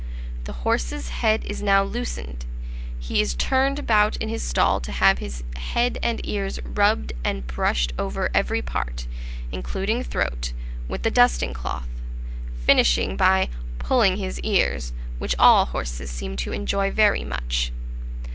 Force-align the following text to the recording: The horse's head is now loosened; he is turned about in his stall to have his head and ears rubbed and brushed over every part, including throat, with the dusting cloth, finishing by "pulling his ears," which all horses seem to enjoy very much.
The 0.45 0.53
horse's 0.65 1.09
head 1.09 1.45
is 1.45 1.61
now 1.61 1.83
loosened; 1.83 2.43
he 2.97 3.21
is 3.21 3.35
turned 3.35 3.77
about 3.77 4.17
in 4.17 4.29
his 4.29 4.41
stall 4.41 4.79
to 4.79 4.91
have 4.91 5.19
his 5.19 5.43
head 5.57 5.99
and 6.01 6.19
ears 6.27 6.59
rubbed 6.65 7.13
and 7.23 7.45
brushed 7.45 7.93
over 7.99 8.31
every 8.33 8.63
part, 8.63 9.05
including 9.51 10.03
throat, 10.03 10.53
with 10.87 11.03
the 11.03 11.11
dusting 11.11 11.53
cloth, 11.53 11.87
finishing 12.65 13.15
by 13.15 13.49
"pulling 13.77 14.17
his 14.17 14.39
ears," 14.39 14.91
which 15.19 15.35
all 15.37 15.65
horses 15.65 16.09
seem 16.09 16.35
to 16.37 16.51
enjoy 16.51 16.89
very 16.89 17.23
much. 17.23 17.71